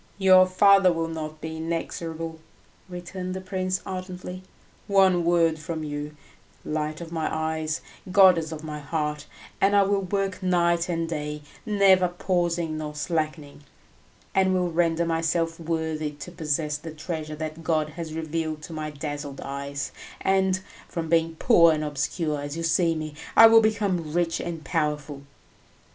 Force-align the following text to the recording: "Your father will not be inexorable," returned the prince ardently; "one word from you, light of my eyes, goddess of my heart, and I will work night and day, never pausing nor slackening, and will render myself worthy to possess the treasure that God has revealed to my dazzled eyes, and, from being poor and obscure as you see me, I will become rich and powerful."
"Your 0.17 0.47
father 0.47 0.91
will 0.91 1.09
not 1.09 1.41
be 1.41 1.57
inexorable," 1.57 2.39
returned 2.89 3.35
the 3.35 3.39
prince 3.39 3.83
ardently; 3.85 4.41
"one 4.87 5.23
word 5.23 5.59
from 5.59 5.83
you, 5.83 6.17
light 6.65 7.01
of 7.01 7.11
my 7.11 7.29
eyes, 7.31 7.81
goddess 8.11 8.51
of 8.51 8.63
my 8.63 8.79
heart, 8.79 9.27
and 9.61 9.75
I 9.75 9.83
will 9.83 10.01
work 10.01 10.41
night 10.41 10.89
and 10.89 11.07
day, 11.07 11.43
never 11.67 12.07
pausing 12.07 12.79
nor 12.79 12.95
slackening, 12.95 13.61
and 14.33 14.55
will 14.55 14.71
render 14.71 15.05
myself 15.05 15.59
worthy 15.59 16.09
to 16.13 16.31
possess 16.31 16.77
the 16.77 16.89
treasure 16.95 17.35
that 17.35 17.63
God 17.63 17.89
has 17.89 18.15
revealed 18.15 18.63
to 18.63 18.73
my 18.73 18.89
dazzled 18.89 19.39
eyes, 19.41 19.91
and, 20.19 20.61
from 20.87 21.09
being 21.09 21.35
poor 21.35 21.71
and 21.73 21.83
obscure 21.83 22.41
as 22.41 22.57
you 22.57 22.63
see 22.63 22.95
me, 22.95 23.13
I 23.37 23.45
will 23.45 23.61
become 23.61 24.11
rich 24.13 24.39
and 24.39 24.65
powerful." 24.65 25.21